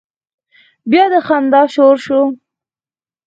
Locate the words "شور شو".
1.73-2.21